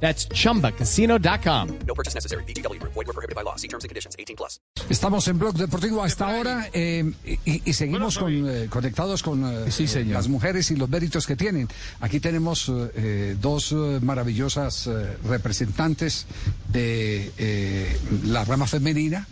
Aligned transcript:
That's 0.00 0.28
chumbacasino.com. 0.28 1.68
No 1.86 1.94
purchase 1.94 2.14
necessary. 2.14 2.44
Void 2.44 2.94
were 3.06 3.12
prohibited 3.12 3.34
by 3.34 3.42
law. 3.42 3.56
See 3.56 3.68
terms 3.68 3.84
and 3.84 3.88
conditions. 3.88 4.14
18 4.18 4.36
plus. 4.36 4.60
Estamos 4.90 5.26
en 5.28 5.38
Blog 5.38 5.54
Deportivo 5.54 6.02
a 6.02 6.06
esta 6.06 6.28
hora 6.28 6.68
eh, 6.72 7.10
y, 7.24 7.62
y 7.64 7.72
seguimos 7.72 8.18
con, 8.18 8.32
eh, 8.48 8.68
conectados 8.68 9.22
con 9.22 9.44
eh, 9.44 9.70
Sí, 9.70 9.86
señor. 9.88 10.14
las 10.14 10.28
mujeres 10.28 10.70
y 10.70 10.76
los 10.76 10.88
méritos 10.88 11.26
que 11.26 11.34
tienen. 11.34 11.68
Aquí 12.00 12.20
tenemos 12.20 12.70
eh, 12.94 13.36
dos 13.40 13.72
maravillosas 13.72 14.86
eh, 14.86 15.16
representantes 15.24 16.26
de 16.68 17.32
eh, 17.38 17.98
la 18.24 18.44
rama 18.44 18.66
femenina. 18.66 19.26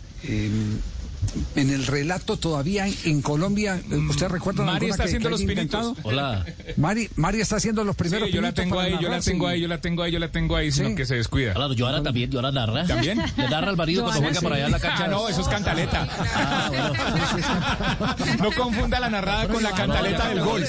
Eh, 1.55 1.61
en 1.61 1.69
el 1.69 1.85
relato 1.85 2.37
todavía 2.37 2.87
en, 2.87 3.21
Colombia, 3.21 3.81
eh, 3.91 3.95
¿usted 4.09 4.27
recuerda 4.27 4.63
Mari 4.63 4.87
está 4.89 5.03
que- 5.03 5.09
haciendo 5.09 5.29
que 5.29 5.31
los 5.31 5.41
pinitos. 5.43 5.97
Hola. 6.03 6.45
Mari, 6.77 7.09
Mari 7.15 7.41
está 7.41 7.55
haciendo 7.57 7.83
los 7.83 7.95
primeros 7.95 8.29
Sí, 8.29 8.35
yo 8.35 8.41
la 8.41 8.53
tengo 8.53 8.79
ahí, 8.79 8.93
yo 9.01 9.09
la 9.09 9.19
tengo 9.21 9.47
sí. 9.47 9.53
ahí, 9.53 9.61
yo 9.61 9.67
la 9.67 9.79
tengo 9.81 10.03
ahí, 10.03 10.11
yo 10.11 10.19
la 10.19 10.31
tengo 10.31 10.55
ahí, 10.55 10.71
sino 10.71 10.89
Sí. 10.89 10.95
que 10.95 11.05
se 11.05 11.15
descuida. 11.15 11.53
Claro, 11.53 11.73
Joana 11.77 12.01
también, 12.03 12.31
Joana 12.31 12.51
narra. 12.51 12.85
¿También? 12.85 13.19
Le 13.37 13.49
narra 13.49 13.69
al 13.69 13.77
marido 13.77 14.03
cuando 14.03 14.21
juega 14.21 14.41
por 14.41 14.53
allá 14.53 14.65
en 14.65 14.71
la 14.71 14.79
cancha. 14.79 15.05
Ah, 15.05 15.07
no, 15.07 15.27
eso 15.29 15.41
es 15.41 15.47
cantaleta. 15.47 16.07
Ah, 16.35 16.67
bueno. 16.69 18.43
No 18.43 18.51
confunda 18.51 18.99
la 18.99 19.09
narrada 19.09 19.47
con 19.47 19.61
la 19.63 19.71
cantaleta 19.71 20.29
del 20.29 20.41
gol. 20.41 20.63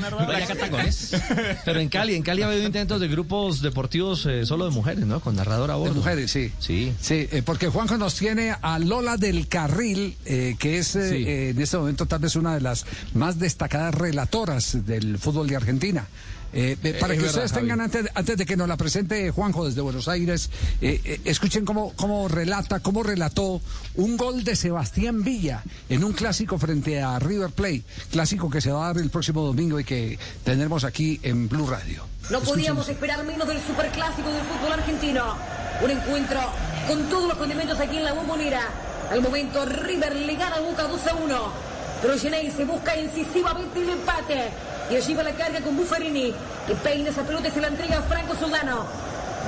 No. 0.00 0.28
Pero 1.64 1.80
en 1.80 1.88
Cali, 1.88 2.14
en 2.14 2.22
Cali 2.22 2.42
ha 2.42 2.48
habido 2.48 2.64
intentos 2.64 3.00
de 3.00 3.08
grupos 3.08 3.60
deportivos 3.62 4.26
eh, 4.26 4.46
solo 4.46 4.64
de 4.66 4.70
mujeres, 4.70 5.06
¿no? 5.06 5.20
Con 5.20 5.36
narrador 5.36 5.70
a 5.70 5.76
bordo. 5.76 5.92
De 5.94 5.98
mujeres, 5.98 6.30
sí. 6.30 6.52
Sí. 6.58 6.92
Sí, 7.00 7.28
eh, 7.30 7.42
porque 7.44 7.68
Juanjo 7.68 7.96
nos 7.96 8.14
tiene 8.14 8.54
a 8.60 8.78
Lola 8.78 9.16
del 9.16 9.48
Carril, 9.48 9.87
eh, 10.26 10.56
que 10.58 10.78
es 10.78 10.94
eh, 10.96 11.08
Sí. 11.08 11.14
eh, 11.26 11.48
en 11.50 11.60
este 11.60 11.76
momento 11.78 12.06
tal 12.06 12.18
vez 12.20 12.36
una 12.36 12.54
de 12.54 12.60
las 12.60 12.84
más 13.14 13.38
destacadas 13.38 13.94
relatoras 13.94 14.84
del 14.86 15.18
fútbol 15.18 15.48
de 15.48 15.56
Argentina. 15.56 16.06
Eh, 16.50 16.78
eh, 16.82 16.96
para 16.98 17.12
es 17.12 17.18
que 17.20 17.26
verdad, 17.26 17.44
ustedes 17.44 17.52
tengan, 17.60 17.78
antes, 17.82 18.06
antes 18.14 18.38
de 18.38 18.46
que 18.46 18.56
nos 18.56 18.66
la 18.68 18.78
presente 18.78 19.30
Juanjo 19.30 19.66
desde 19.66 19.82
Buenos 19.82 20.08
Aires, 20.08 20.48
eh, 20.80 20.98
eh, 21.04 21.20
escuchen 21.26 21.66
cómo, 21.66 21.92
cómo 21.94 22.26
relata, 22.26 22.80
cómo 22.80 23.02
relató 23.02 23.60
un 23.96 24.16
gol 24.16 24.44
de 24.44 24.56
Sebastián 24.56 25.22
Villa 25.22 25.62
en 25.90 26.04
un 26.04 26.14
clásico 26.14 26.56
frente 26.58 27.02
a 27.02 27.18
River 27.18 27.50
Plate, 27.50 27.82
clásico 28.10 28.48
que 28.48 28.62
se 28.62 28.70
va 28.72 28.84
a 28.88 28.94
dar 28.94 29.02
el 29.02 29.10
próximo 29.10 29.42
domingo 29.42 29.78
y 29.78 29.84
que 29.84 30.18
tendremos 30.42 30.84
aquí 30.84 31.20
en 31.22 31.50
Blue 31.50 31.66
Radio. 31.66 32.06
No 32.30 32.40
podíamos 32.40 32.88
esperar 32.88 33.22
menos 33.26 33.46
del 33.46 33.60
superclásico 33.60 34.30
del 34.30 34.42
fútbol 34.44 34.72
argentino. 34.72 35.36
Un 35.84 35.90
encuentro 35.90 36.40
con 36.88 37.10
todos 37.10 37.28
los 37.28 37.36
condimentos 37.36 37.78
aquí 37.78 37.98
en 37.98 38.04
la 38.04 38.14
bombonera. 38.14 38.62
Al 39.10 39.22
momento 39.22 39.64
River 39.64 40.14
le 40.14 40.34
gana 40.36 40.56
a 40.56 40.60
Boca 40.60 40.84
2 40.84 41.06
a 41.06 41.14
1. 41.14 41.52
Pero 42.02 42.18
se 42.18 42.64
busca 42.64 42.96
incisivamente 42.96 43.80
el 43.80 43.90
empate. 43.90 44.50
Y 44.90 44.96
allí 44.96 45.14
va 45.14 45.22
la 45.22 45.32
carga 45.32 45.60
con 45.60 45.76
Buffarini. 45.76 46.32
Que 46.66 46.74
peina 46.74 47.10
esa 47.10 47.22
pelota 47.22 47.48
y 47.48 47.50
se 47.50 47.60
la 47.60 47.68
entrega 47.68 47.98
a 47.98 48.02
Franco 48.02 48.34
Soldano. 48.36 48.84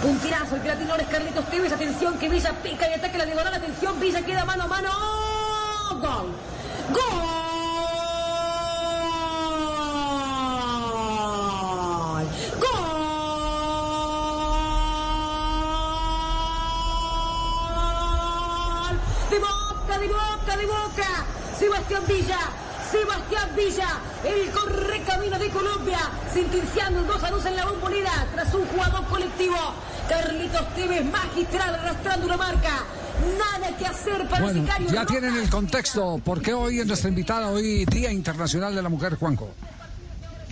Puntirazo, 0.03 0.57
el 0.57 0.91
ahora 0.91 1.03
es 1.03 1.09
Carlitos 1.09 1.45
Tevez. 1.51 1.73
Atención 1.73 2.19
que 2.19 2.29
Villa 2.29 2.53
pica 2.63 2.89
y 2.89 2.95
ataca 2.95 3.19
la 3.19 3.27
diagonal. 3.27 3.55
Atención, 3.55 4.01
Villa 4.01 4.23
queda 4.23 4.45
mano 4.45 4.65
a 4.65 4.67
mano. 4.67 4.91
Gol. 6.01 6.33
Gol. 6.93 7.40
Sebastián 21.61 22.03
Villa. 22.09 22.39
Sebastián 22.91 23.51
Villa, 23.55 23.89
el 24.25 24.51
correcamino 24.51 25.39
de 25.39 25.51
Colombia, 25.51 25.99
sentenciando 26.33 27.01
el 27.01 27.07
2 27.07 27.23
a 27.23 27.31
2 27.31 27.47
en 27.47 27.57
la 27.57 27.67
bombonera 27.67 28.27
tras 28.35 28.53
un 28.55 28.67
jugador 28.67 29.05
colectivo. 29.05 29.57
Carlitos 30.09 30.75
Tevez, 30.75 31.05
magistral, 31.05 31.75
arrastrando 31.75 32.27
una 32.27 32.37
marca. 32.39 32.85
Nada 33.39 33.77
que 33.77 33.87
hacer 33.87 34.27
para 34.27 34.43
Bueno, 34.43 34.63
Sicario 34.63 34.91
ya 34.91 35.05
tienen 35.05 35.37
el 35.37 35.51
contexto. 35.51 36.19
¿Por 36.25 36.41
qué 36.41 36.55
hoy 36.55 36.81
es 36.81 36.87
nuestra 36.87 37.11
invitada, 37.11 37.51
hoy 37.51 37.85
Día 37.85 38.11
Internacional 38.11 38.75
de 38.75 38.83
la 38.83 38.89
Mujer, 38.89 39.17
Juanjo? 39.17 39.51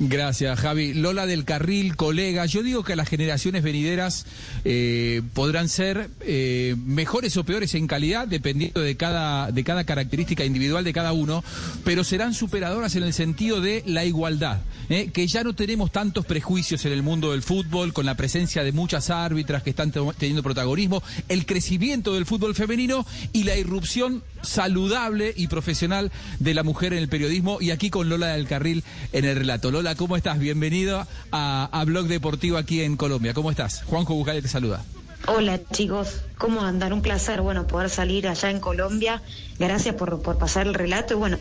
Gracias, 0.01 0.61
Javi. 0.61 0.95
Lola 0.95 1.27
del 1.27 1.45
Carril, 1.45 1.97
colega. 1.97 2.47
Yo 2.47 2.63
digo 2.63 2.85
que 2.85 2.95
las 2.95 3.09
generaciones 3.09 3.65
venideras 3.65 4.27
eh, 4.65 5.23
podrán 5.35 5.69
ser 5.69 6.11
eh, 6.21 6.77
mejores 6.85 7.37
o 7.37 7.43
peores 7.43 7.75
en 7.75 7.89
calidad, 7.89 8.29
dependiendo 8.29 8.81
de 8.81 8.97
cada, 8.97 9.51
de 9.51 9.65
cada 9.65 9.83
característica 9.83 10.45
individual 10.45 10.85
de 10.85 10.93
cada 10.93 11.13
uno, 11.13 11.43
pero 11.85 12.05
serán 12.05 12.33
superadoras 12.33 12.95
en 12.95 13.03
el 13.03 13.13
sentido 13.13 13.61
de 13.61 13.83
la 13.87 14.05
igualdad. 14.05 14.61
¿eh? 14.89 15.11
Que 15.13 15.27
ya 15.27 15.43
no 15.43 15.55
tenemos 15.55 15.91
tantos 15.91 16.25
prejuicios 16.25 16.85
en 16.85 16.93
el 16.93 17.03
mundo 17.03 17.33
del 17.33 17.43
fútbol, 17.43 17.93
con 17.93 18.07
la 18.07 18.15
presencia 18.15 18.63
de 18.63 18.71
muchas 18.71 19.11
árbitras 19.11 19.65
que 19.65 19.71
están 19.71 19.91
teniendo 19.91 20.45
protagonismo, 20.45 21.03
el 21.29 21.45
crecimiento 21.45 22.15
del 22.15 22.25
fútbol 22.25 22.55
femenino 22.55 23.05
y 23.33 23.43
la 23.43 23.57
irrupción 23.57 24.23
saludable 24.43 25.33
y 25.37 25.49
profesional 25.49 26.11
de 26.39 26.55
la 26.55 26.63
mujer 26.63 26.93
en 26.93 27.01
el 27.01 27.09
periodismo. 27.09 27.59
Y 27.61 27.71
aquí 27.71 27.91
con 27.91 28.09
Lola 28.09 28.29
del 28.29 28.47
Carril 28.47 28.85
en 29.13 29.25
el 29.25 29.37
relato. 29.37 29.71
Lola, 29.71 29.95
¿cómo 29.95 30.17
estás? 30.17 30.39
Bienvenido 30.39 31.07
a, 31.33 31.69
a 31.73 31.85
Blog 31.85 32.07
Deportivo 32.07 32.57
aquí 32.57 32.83
en 32.83 32.97
Colombia. 32.97 33.35
¿Cómo 33.35 33.51
estás? 33.51 33.83
Juanjo 33.85 34.15
Bucale 34.15 34.43
te 34.43 34.49
saluda. 34.49 34.85
Hola 35.27 35.61
chicos, 35.73 36.23
¿cómo 36.39 36.63
andan? 36.63 36.93
Un 36.93 37.03
placer, 37.03 37.43
bueno, 37.43 37.67
poder 37.67 37.91
salir 37.91 38.29
allá 38.29 38.51
en 38.51 38.61
Colombia. 38.61 39.21
Gracias 39.59 39.95
por, 39.95 40.23
por 40.23 40.39
pasar 40.39 40.67
el 40.67 40.75
relato 40.75 41.15
y 41.15 41.17
bueno, 41.17 41.39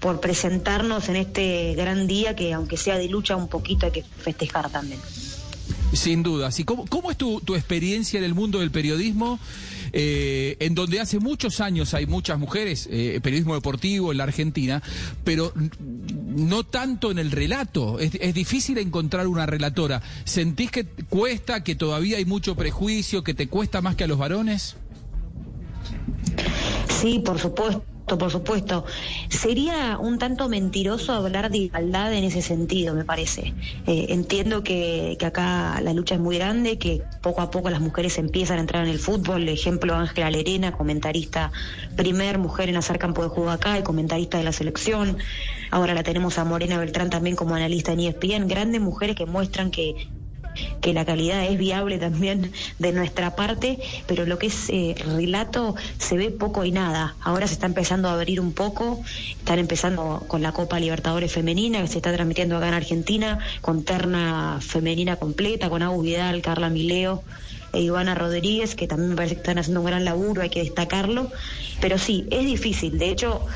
por 0.00 0.20
presentarnos 0.20 1.08
en 1.08 1.16
este 1.16 1.74
gran 1.74 2.06
día 2.06 2.34
que 2.34 2.52
aunque 2.52 2.76
sea 2.76 2.98
de 2.98 3.08
lucha 3.08 3.36
un 3.36 3.48
poquito 3.48 3.86
hay 3.86 3.92
que 3.92 4.02
festejar 4.02 4.70
también. 4.70 5.00
Sin 5.92 6.22
duda. 6.22 6.50
¿Y 6.56 6.64
cómo, 6.64 6.86
cómo 6.86 7.10
es 7.10 7.16
tu, 7.16 7.40
tu 7.40 7.54
experiencia 7.54 8.18
en 8.18 8.24
el 8.24 8.34
mundo 8.34 8.60
del 8.60 8.70
periodismo? 8.70 9.38
Eh, 9.92 10.56
en 10.60 10.74
donde 10.74 11.00
hace 11.00 11.18
muchos 11.18 11.60
años 11.60 11.94
hay 11.94 12.06
muchas 12.06 12.38
mujeres, 12.38 12.88
eh, 12.90 13.20
periodismo 13.22 13.54
deportivo 13.54 14.12
en 14.12 14.18
la 14.18 14.24
Argentina, 14.24 14.82
pero 15.24 15.52
no 15.80 16.64
tanto 16.64 17.10
en 17.10 17.18
el 17.18 17.30
relato. 17.30 17.98
Es, 17.98 18.12
es 18.20 18.34
difícil 18.34 18.78
encontrar 18.78 19.26
una 19.26 19.46
relatora. 19.46 20.02
¿Sentís 20.24 20.70
que 20.70 20.84
cuesta, 20.84 21.62
que 21.64 21.74
todavía 21.74 22.18
hay 22.18 22.24
mucho 22.24 22.54
prejuicio, 22.54 23.22
que 23.22 23.34
te 23.34 23.48
cuesta 23.48 23.80
más 23.80 23.96
que 23.96 24.04
a 24.04 24.06
los 24.06 24.18
varones? 24.18 24.76
Sí, 27.00 27.20
por 27.24 27.38
supuesto. 27.38 27.84
Por 28.16 28.30
supuesto, 28.30 28.84
sería 29.28 29.98
un 29.98 30.18
tanto 30.18 30.48
mentiroso 30.48 31.12
hablar 31.12 31.50
de 31.50 31.58
igualdad 31.58 32.12
en 32.14 32.24
ese 32.24 32.40
sentido, 32.40 32.94
me 32.94 33.04
parece. 33.04 33.52
Eh, 33.86 34.06
entiendo 34.10 34.62
que, 34.62 35.16
que 35.18 35.26
acá 35.26 35.80
la 35.82 35.92
lucha 35.92 36.14
es 36.14 36.20
muy 36.20 36.38
grande, 36.38 36.78
que 36.78 37.02
poco 37.20 37.42
a 37.42 37.50
poco 37.50 37.68
las 37.68 37.80
mujeres 37.80 38.16
empiezan 38.18 38.58
a 38.58 38.60
entrar 38.60 38.84
en 38.84 38.90
el 38.90 38.98
fútbol. 38.98 39.48
Ejemplo, 39.48 39.94
Ángela 39.94 40.30
Lerena, 40.30 40.72
comentarista, 40.72 41.52
primer 41.96 42.38
mujer 42.38 42.68
en 42.68 42.76
hacer 42.76 42.98
campo 42.98 43.22
de 43.22 43.28
juego 43.28 43.50
acá 43.50 43.78
y 43.78 43.82
comentarista 43.82 44.38
de 44.38 44.44
la 44.44 44.52
selección. 44.52 45.18
Ahora 45.70 45.94
la 45.94 46.02
tenemos 46.02 46.38
a 46.38 46.44
Morena 46.44 46.78
Beltrán 46.78 47.10
también 47.10 47.36
como 47.36 47.54
analista 47.54 47.92
en 47.92 48.00
ESPN. 48.00 48.48
Grandes 48.48 48.80
mujeres 48.80 49.16
que 49.16 49.26
muestran 49.26 49.70
que 49.70 50.08
que 50.80 50.92
la 50.92 51.04
calidad 51.04 51.44
es 51.44 51.58
viable 51.58 51.98
también 51.98 52.52
de 52.78 52.92
nuestra 52.92 53.36
parte, 53.36 53.78
pero 54.06 54.26
lo 54.26 54.38
que 54.38 54.46
es 54.48 54.68
eh, 54.70 54.94
relato 54.98 55.74
se 55.98 56.16
ve 56.16 56.30
poco 56.30 56.64
y 56.64 56.72
nada. 56.72 57.16
Ahora 57.20 57.46
se 57.46 57.54
está 57.54 57.66
empezando 57.66 58.08
a 58.08 58.12
abrir 58.12 58.40
un 58.40 58.52
poco, 58.52 59.00
están 59.38 59.58
empezando 59.58 60.24
con 60.28 60.42
la 60.42 60.52
Copa 60.52 60.78
Libertadores 60.80 61.32
Femenina, 61.32 61.80
que 61.82 61.88
se 61.88 61.98
está 61.98 62.12
transmitiendo 62.12 62.56
acá 62.56 62.68
en 62.68 62.74
Argentina, 62.74 63.38
con 63.60 63.84
terna 63.84 64.58
femenina 64.60 65.16
completa, 65.16 65.68
con 65.70 65.82
Agus 65.82 66.04
Vidal, 66.04 66.42
Carla 66.42 66.68
Mileo 66.68 67.22
e 67.72 67.80
Ivana 67.80 68.14
Rodríguez, 68.14 68.74
que 68.74 68.86
también 68.86 69.10
me 69.10 69.16
parece 69.16 69.34
que 69.34 69.40
están 69.40 69.58
haciendo 69.58 69.80
un 69.80 69.86
gran 69.86 70.04
laburo, 70.04 70.42
hay 70.42 70.50
que 70.50 70.60
destacarlo. 70.60 71.30
Pero 71.80 71.98
sí, 71.98 72.26
es 72.30 72.44
difícil. 72.44 72.98
De 72.98 73.10
hecho, 73.10 73.46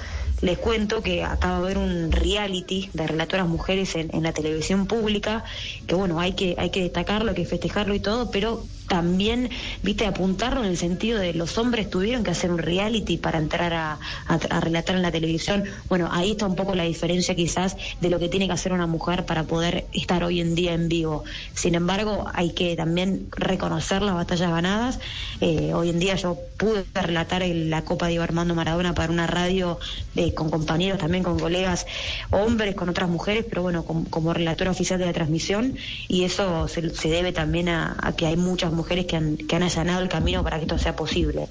les 0.43 0.59
cuento 0.59 1.03
que 1.03 1.25
acaba 1.25 1.59
de 1.59 1.65
haber 1.65 1.79
un 1.79 2.13
reality 2.13 2.91
de 2.93 3.07
relatoras 3.07 3.47
mujeres 3.49 3.95
en, 3.95 4.15
en 4.15 4.25
la 4.25 4.33
televisión 4.33 4.87
pública, 4.87 5.45
que 5.87 5.95
bueno, 5.95 6.21
hay 6.21 6.33
que, 6.33 6.57
hay 6.59 6.71
que 6.71 6.83
destacarlo, 6.83 7.31
hay 7.31 7.37
que 7.37 7.47
festejarlo 7.47 7.95
y 7.95 8.01
todo, 8.01 8.31
pero 8.31 8.65
también, 8.89 9.49
viste, 9.83 10.07
apuntarlo 10.07 10.61
en 10.61 10.67
el 10.67 10.77
sentido 10.77 11.19
de 11.19 11.33
los 11.35 11.57
hombres 11.59 11.89
tuvieron 11.89 12.23
que 12.25 12.31
hacer 12.31 12.51
un 12.51 12.59
reality 12.59 13.17
para 13.17 13.39
entrar 13.39 13.73
a, 13.73 13.99
relatar 14.61 14.97
en 14.97 15.03
la 15.03 15.11
televisión. 15.11 15.65
Bueno, 15.89 16.09
ahí 16.13 16.33
está 16.33 16.47
un 16.47 16.57
poco 16.57 16.75
la 16.75 16.85
diferencia 16.85 17.35
quizás 17.35 17.77
de 18.01 18.11
lo 18.11 18.19
que 18.19 18.29
tiene 18.29 18.47
que 18.47 18.53
hacer 18.53 18.73
una 18.73 18.87
mujer 18.87 19.25
para 19.25 19.45
poder 19.45 19.87
estar 19.93 20.25
hoy 20.25 20.41
en 20.41 20.55
día 20.55 20.75
en 20.75 20.89
vivo. 20.89 21.25
Sin 21.55 21.75
embargo, 21.75 22.27
hay 22.35 22.51
que 22.51 22.77
también 22.77 23.29
reconocer 23.33 24.03
las 24.03 24.15
batallas 24.15 24.51
ganadas. 24.51 25.01
Eh, 25.41 25.73
hoy 25.75 25.91
en 25.91 25.99
día 25.99 26.15
yo 26.17 26.39
pude 26.59 26.85
relatar 26.95 27.43
el- 27.43 27.71
la 27.71 27.85
Copa 27.85 28.09
Diego 28.09 28.25
Armando 28.25 28.55
Maradona 28.55 28.95
para 28.95 29.13
una 29.13 29.27
radio 29.27 29.79
eh, 30.17 30.35
con 30.35 30.51
compañeros, 30.51 30.99
también 30.99 31.25
con 31.25 31.39
colegas 31.39 31.87
hombres, 32.31 32.75
con 32.75 32.89
otras 32.89 33.09
mujeres, 33.09 33.47
pero 33.49 33.63
bueno, 33.63 33.85
com- 33.85 34.05
como, 34.05 34.33
relatora 34.35 34.71
oficial 34.71 34.99
de 34.99 35.07
la 35.07 35.13
transmisión 35.13 35.77
y 36.09 36.25
eso 36.25 36.69
se, 36.69 36.83
debe 37.09 37.33
también 37.33 37.69
a 37.69 37.97
que 38.17 38.27
hay 38.27 38.37
muchas 38.37 38.72
mujeres 38.73 39.07
que 39.07 39.17
han, 39.17 39.37
que 39.37 39.57
han 39.57 39.63
allanado 39.63 40.01
el 40.03 40.09
camino 40.09 40.43
para 40.43 40.57
que 40.59 40.63
esto 40.65 40.79
sea 40.79 40.95
posible. 40.97 41.47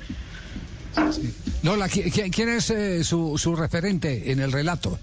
Lola, 1.64 1.88
¿qui- 1.88 2.12
qui- 2.12 2.32
¿quién 2.34 2.50
es 2.50 2.70
eh, 2.70 3.04
su, 3.04 3.38
su 3.38 3.56
referente 3.56 4.32
en 4.32 4.40
el 4.40 4.52
relato? 4.52 5.00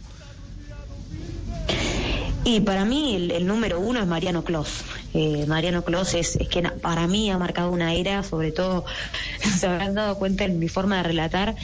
Y 2.44 2.60
para 2.60 2.84
mí 2.84 3.14
el, 3.14 3.30
el 3.30 3.46
número 3.46 3.78
uno 3.80 4.00
es 4.00 4.06
Mariano 4.06 4.42
Clos. 4.42 4.68
Eh, 5.12 5.44
Mariano 5.46 5.84
Clos 5.84 6.14
es, 6.14 6.36
es 6.36 6.48
que 6.48 6.62
na- 6.62 6.74
para 6.80 7.06
mí 7.06 7.30
ha 7.30 7.36
marcado 7.38 7.70
una 7.70 7.92
era, 7.94 8.22
sobre 8.22 8.52
todo 8.52 8.84
se 9.58 9.66
habrán 9.66 9.94
dado 9.94 10.16
cuenta 10.18 10.44
en 10.44 10.58
mi 10.58 10.68
forma 10.68 10.98
de 10.98 11.02
relatar. 11.02 11.56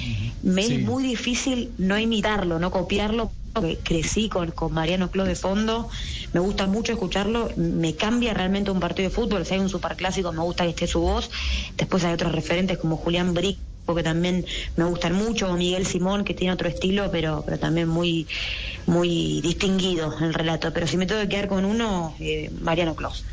Me 0.42 0.62
Sí. 0.62 0.74
es 0.74 0.80
muy 0.82 1.02
difícil 1.04 1.72
no 1.78 1.98
imitarlo, 1.98 2.58
no 2.58 2.70
copiarlo. 2.70 3.30
Crecí 3.84 4.28
con, 4.28 4.50
con 4.50 4.72
Mariano 4.72 5.12
Clos 5.12 5.28
de 5.28 5.36
fondo, 5.36 5.88
me 6.32 6.40
gusta 6.40 6.66
mucho 6.66 6.90
escucharlo, 6.90 7.50
me 7.56 7.94
cambia 7.94 8.34
realmente 8.34 8.72
un 8.72 8.80
partido 8.80 9.08
de 9.08 9.14
fútbol, 9.14 9.46
si 9.46 9.54
hay 9.54 9.60
un 9.60 9.68
superclásico 9.68 10.32
me 10.32 10.42
gusta 10.42 10.64
que 10.64 10.70
esté 10.70 10.88
su 10.88 11.00
voz, 11.00 11.30
después 11.76 12.02
hay 12.04 12.14
otros 12.14 12.32
referentes 12.32 12.78
como 12.78 12.96
Julián 12.96 13.32
Brick, 13.32 13.56
porque 13.84 14.02
también 14.02 14.44
me 14.76 14.84
gustan 14.84 15.14
mucho, 15.14 15.48
o 15.48 15.56
Miguel 15.56 15.86
Simón, 15.86 16.24
que 16.24 16.34
tiene 16.34 16.52
otro 16.52 16.68
estilo, 16.68 17.10
pero, 17.12 17.42
pero 17.44 17.58
también 17.58 17.86
muy, 17.88 18.26
muy 18.86 19.40
distinguido 19.42 20.16
el 20.20 20.34
relato. 20.34 20.72
Pero 20.72 20.86
si 20.86 20.96
me 20.96 21.06
tengo 21.06 21.20
que 21.20 21.28
quedar 21.28 21.48
con 21.48 21.64
uno, 21.64 22.14
eh, 22.18 22.50
Mariano 22.60 22.96
Clos. 22.96 23.24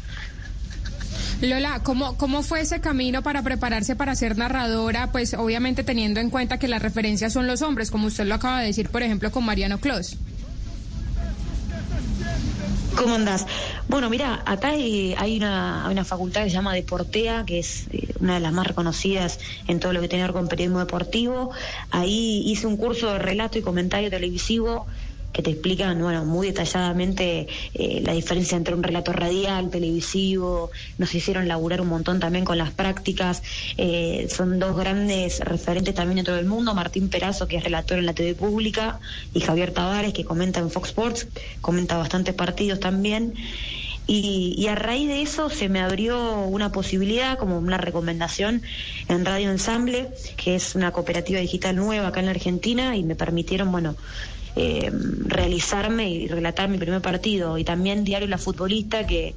Lola, 1.42 1.82
¿cómo, 1.84 2.18
¿cómo 2.18 2.44
fue 2.44 2.62
ese 2.62 2.82
camino 2.82 3.24
para 3.24 3.42
prepararse 3.42 3.96
para 3.96 4.14
ser 4.14 4.38
narradora? 4.38 5.12
Pues 5.12 5.34
obviamente 5.34 5.84
teniendo 5.84 6.20
en 6.20 6.30
cuenta 6.30 6.60
que 6.60 6.68
las 6.68 6.84
referencias 6.84 7.34
son 7.34 7.48
los 7.48 7.64
hombres, 7.64 7.90
como 7.90 8.08
usted 8.08 8.26
lo 8.26 8.36
acaba 8.36 8.60
de 8.60 8.68
decir, 8.68 8.90
por 8.90 9.02
ejemplo, 9.02 9.32
con 9.32 9.44
Mariano 9.44 9.80
Clos. 9.80 10.18
¿Cómo 12.96 13.16
andás? 13.16 13.48
Bueno, 13.88 14.10
mira, 14.12 14.44
acá 14.46 14.70
hay, 14.70 15.16
una, 15.38 15.88
hay 15.88 15.94
una 15.94 16.06
facultad 16.06 16.44
que 16.44 16.50
se 16.50 16.56
llama 16.56 16.76
Deportea, 16.76 17.44
que 17.46 17.58
es 17.60 17.88
eh, 17.92 18.14
una 18.20 18.36
de 18.36 18.42
las 18.42 18.54
más 18.54 18.68
reconocidas 18.68 19.40
en 19.68 19.80
todo 19.80 19.94
lo 19.94 20.02
que 20.02 20.08
tiene 20.08 20.24
que 20.24 20.28
ver 20.28 20.34
con 20.34 20.48
periodismo 20.48 20.80
deportivo. 20.80 21.52
Ahí 21.90 22.44
hice 22.46 22.68
un 22.68 22.78
curso 22.78 23.14
de 23.14 23.18
relato 23.18 23.58
y 23.58 23.64
comentario 23.64 24.12
televisivo 24.12 24.86
que 25.32 25.42
te 25.42 25.52
explican, 25.52 26.00
bueno, 26.00 26.26
muy 26.26 26.48
detalladamente 26.48 27.48
eh, 27.74 28.02
la 28.06 28.14
diferencia 28.14 28.58
entre 28.58 28.76
un 28.76 28.84
relato 28.84 29.14
radial, 29.14 29.70
televisivo. 29.70 30.72
Nos 30.98 31.14
hicieron 31.16 31.48
laburar 31.48 31.82
un 31.82 31.88
montón 31.88 32.20
también 32.20 32.46
con 32.46 32.58
las 32.58 32.72
prácticas. 32.72 33.42
Eh, 33.78 34.28
son 34.30 34.60
dos 34.60 34.76
grandes 34.76 35.40
referentes 35.40 35.96
también 35.96 36.20
en 36.20 36.26
todo 36.26 36.38
el 36.38 36.46
mundo. 36.46 36.74
Martín 36.74 37.10
Perazo, 37.10 37.48
que 37.48 37.58
es 37.58 37.64
relator 37.64 37.98
en 37.98 38.06
la 38.06 38.14
TV 38.14 38.36
pública, 38.36 39.00
y 39.34 39.40
Javier 39.42 39.72
Tavares, 39.72 40.14
que 40.14 40.26
comenta 40.26 40.60
en 40.60 40.70
Fox 40.70 40.90
Sports, 40.90 41.28
comenta 41.62 41.98
bastantes 41.98 42.34
partidos 42.34 42.80
también. 42.80 43.34
Y, 44.08 44.56
y 44.58 44.68
a 44.68 44.76
raíz 44.76 45.08
de 45.08 45.22
eso 45.22 45.50
se 45.50 45.70
me 45.70 45.80
abrió 45.80 46.42
una 46.42 46.72
posibilidad, 46.72 47.38
como 47.38 47.58
una 47.58 47.78
recomendación 47.78 48.62
en 49.08 49.24
Radio 49.24 49.52
Ensamble, 49.52 50.10
que 50.36 50.56
es 50.56 50.76
una 50.76 50.92
cooperativa 50.92 51.40
digital 51.40 51.76
nueva 51.76 52.08
acá 52.08 52.20
en 52.20 52.26
la 52.26 52.32
Argentina, 52.32 52.98
y 52.98 53.04
me 53.04 53.16
permitieron, 53.16 53.72
bueno, 53.72 53.96
eh, 54.56 54.92
realizarme 55.26 56.10
y 56.10 56.28
relatar 56.28 56.70
mi 56.70 56.78
primer 56.78 57.02
partido. 57.02 57.58
Y 57.58 57.64
también 57.64 58.04
Diario 58.04 58.28
La 58.28 58.38
Futbolista, 58.38 59.08
que, 59.08 59.36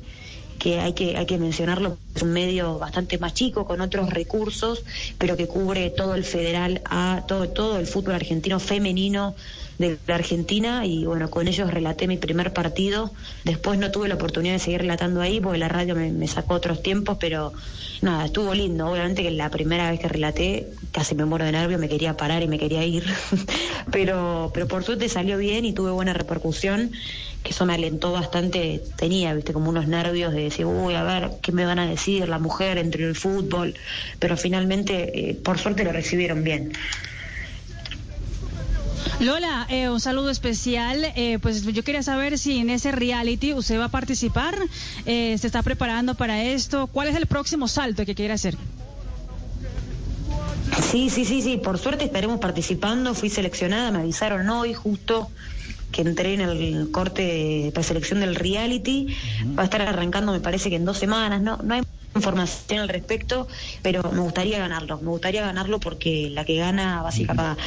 que 0.65 0.81
hay 0.81 0.95
que 0.95 1.19
hay 1.19 1.27
que 1.27 1.37
mencionarlo, 1.37 1.99
es 2.15 2.23
un 2.23 2.33
medio 2.33 2.79
bastante 2.79 3.19
más 3.19 3.35
chico, 3.35 3.67
con 3.67 3.83
otros 3.83 4.09
recursos, 4.09 4.83
pero 5.19 5.37
que 5.37 5.47
cubre 5.47 5.91
todo 5.91 6.15
el 6.15 6.25
federal, 6.25 6.81
a 6.87 7.25
todo, 7.29 7.51
todo 7.51 7.79
el 7.79 7.87
fútbol 7.87 8.15
argentino 8.15 8.59
femenino 8.59 9.35
de 9.77 9.99
Argentina 10.09 10.87
y 10.87 11.05
bueno, 11.05 11.29
con 11.29 11.49
ellos 11.49 11.71
relaté 11.71 12.07
mi 12.07 12.17
primer 12.17 12.55
partido. 12.55 13.11
Después 13.45 13.79
no 13.79 13.91
tuve 13.91 14.09
la 14.09 14.15
oportunidad 14.15 14.55
de 14.55 14.59
seguir 14.59 14.81
relatando 14.81 15.21
ahí 15.21 15.39
porque 15.39 15.59
la 15.59 15.69
radio 15.69 15.95
me, 15.95 16.11
me 16.13 16.29
sacó 16.29 16.55
otros 16.55 16.83
tiempos, 16.83 17.19
pero 17.21 17.53
nada, 18.01 18.25
estuvo 18.25 18.55
lindo. 18.55 18.89
Obviamente 18.89 19.23
que 19.23 19.33
la 19.33 19.51
primera 19.51 19.91
vez 19.91 20.01
que 20.01 20.09
relaté 20.09 20.69
casi 20.93 21.15
me 21.15 21.27
muero 21.27 21.45
de 21.45 21.53
nervio, 21.53 21.79
me 21.79 21.91
quería 21.91 22.17
parar 22.17 22.43
y 22.43 22.49
me 22.49 22.59
quería 22.59 22.85
ir, 22.85 23.05
pero, 23.93 24.51
pero 24.55 24.67
por 24.67 24.83
suerte 24.83 25.11
salió 25.11 25.37
bien 25.37 25.67
y 25.67 25.75
tuve 25.75 25.91
buena 25.91 26.15
repercusión 26.15 26.91
que 27.45 27.51
eso 27.51 27.67
me 27.67 27.75
alentó 27.75 28.11
bastante, 28.11 28.83
tenía, 28.97 29.35
viste, 29.35 29.53
como 29.53 29.69
unos 29.69 29.87
nervios 29.87 30.33
de 30.33 30.45
decir, 30.45 30.65
uy, 30.65 30.95
a 30.95 31.05
ver, 31.05 31.31
¿qué 31.43 31.53
me 31.53 31.67
van 31.67 31.79
a 31.79 31.87
decir 31.87 32.29
la 32.29 32.39
mujer 32.39 32.79
entre 32.79 33.05
el 33.05 33.15
fútbol? 33.15 33.75
Pero 34.19 34.37
finalmente, 34.37 35.31
eh, 35.31 35.35
por 35.35 35.59
suerte 35.59 35.85
lo 35.85 35.93
recibieron 35.93 36.43
bien. 36.43 36.73
Lola, 39.21 39.67
eh, 39.69 39.91
un 39.91 40.01
saludo 40.01 40.31
especial. 40.31 41.05
Eh, 41.17 41.39
pues 41.41 41.65
yo 41.65 41.85
quería 41.85 42.03
saber 42.03 42.39
si 42.39 42.59
en 42.59 42.71
ese 42.71 42.91
reality 42.93 43.53
usted 43.53 43.79
va 43.79 43.87
a 43.87 43.91
participar, 43.91 44.57
eh, 45.07 45.37
se 45.39 45.47
está 45.47 45.63
preparando 45.63 46.15
para 46.15 46.43
esto. 46.43 46.89
¿Cuál 46.89 47.09
es 47.09 47.17
el 47.17 47.27
próximo 47.27 47.69
salto 47.69 48.05
que 48.05 48.15
quiere 48.15 48.33
hacer? 48.33 48.57
Sí, 50.91 51.11
sí, 51.11 51.25
sí, 51.25 51.43
sí, 51.43 51.59
por 51.59 51.79
suerte 51.79 52.05
estaremos 52.05 52.41
participando, 52.41 53.15
fui 53.15 53.31
seleccionada, 53.31 53.91
me 53.93 53.99
avisaron 53.99 54.49
hoy 54.51 54.75
justo 54.75 55.31
que 55.95 56.03
entré 56.03 56.35
en 56.35 56.41
el 56.41 56.91
corte 56.91 57.23
de 57.23 57.73
preselección 57.73 58.19
del 58.21 58.35
reality, 58.35 59.17
va 59.57 59.63
a 59.63 59.65
estar 59.67 59.81
arrancando 59.81 60.33
me 60.33 60.41
parece 60.41 60.69
que 60.69 60.77
en 60.77 60.85
dos 60.85 60.99
semanas, 60.99 61.41
no, 61.41 61.57
no 61.59 61.75
hay 61.75 61.83
información 62.17 62.81
al 62.81 62.89
respecto, 62.89 63.47
pero 63.81 64.03
me 64.13 64.21
gustaría 64.21 64.59
ganarlo, 64.59 64.99
me 64.99 65.11
gustaría 65.11 65.43
ganarlo 65.43 65.79
porque 65.79 66.31
la 66.31 66.45
que 66.45 66.57
gana 66.57 67.03
básicamente 67.03 67.63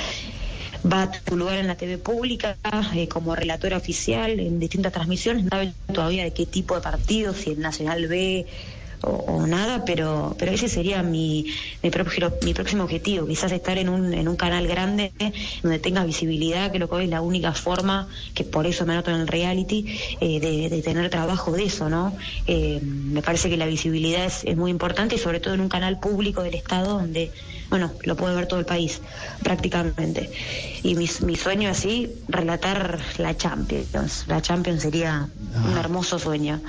va 0.86 1.04
a 1.04 1.12
tu 1.12 1.38
lugar 1.38 1.58
en 1.58 1.68
la 1.68 1.76
TV 1.76 1.98
pública 1.98 2.58
eh, 2.94 3.08
como 3.08 3.36
relatora 3.36 3.78
oficial 3.78 4.40
en 4.40 4.60
distintas 4.60 4.92
transmisiones, 4.92 5.44
no 5.44 5.50
saben 5.50 5.74
todavía 5.94 6.24
de 6.24 6.34
qué 6.34 6.46
tipo 6.46 6.76
de 6.76 6.82
partido, 6.82 7.34
si 7.34 7.52
el 7.52 7.60
Nacional 7.62 8.08
B 8.08 8.46
o, 9.02 9.10
o 9.10 9.48
nada, 9.48 9.86
pero 9.86 10.36
pero 10.38 10.52
ese 10.52 10.70
sería 10.70 11.04
mi, 11.04 11.46
mi, 11.84 11.90
próximo, 11.90 12.32
mi 12.42 12.54
próximo 12.54 12.84
objetivo, 12.84 13.28
quizás 13.28 13.52
estar 13.52 13.78
en 13.78 13.90
un, 13.90 14.14
en 14.14 14.28
un 14.28 14.36
canal 14.36 14.68
grande 14.68 15.14
donde 15.64 15.80
tenga 15.80 16.04
visibilidad, 16.06 16.72
que 16.72 16.80
lo 16.80 16.90
que 16.90 16.96
hoy 16.96 17.04
es 17.06 17.10
la 17.10 17.22
única 17.22 17.54
forma, 17.54 18.08
que 18.34 18.44
por 18.44 18.66
eso 18.68 18.86
me 18.86 18.94
anoto 18.94 19.12
en 19.12 19.22
el 19.22 19.28
reality, 19.28 19.86
eh, 20.20 20.40
de, 20.40 20.70
de 20.70 20.82
tener 20.82 21.10
trabajo 21.10 21.52
de 21.52 21.64
eso, 21.66 21.90
¿no? 21.90 22.16
Eh, 22.48 22.80
me 22.84 23.22
parece 23.22 23.50
que 23.50 23.58
la 23.58 23.66
visibilidad 23.66 24.26
es, 24.26 24.44
es 24.44 24.58
muy 24.58 24.72
importante 24.72 25.18
sobre 25.18 25.40
todo 25.40 25.54
en 25.54 25.62
un 25.62 25.70
canal 25.70 26.00
público 26.00 26.44
del 26.44 26.56
Estado 26.56 27.00
donde, 27.00 27.32
bueno, 27.70 27.92
lo 28.04 28.16
puede 28.16 28.36
ver 28.36 28.48
todo 28.48 28.60
el 28.60 28.66
país 28.66 29.02
prácticamente. 29.44 30.30
Y 30.84 30.96
mi, 30.96 31.10
mi 31.26 31.36
sueño 31.36 31.70
así, 31.70 32.10
relatar 32.28 33.00
la 33.18 33.36
Champions. 33.36 34.26
La 34.28 34.42
Champions 34.42 34.82
sería 34.84 35.28
un 35.66 35.78
hermoso 35.78 36.20
sueño. 36.20 36.62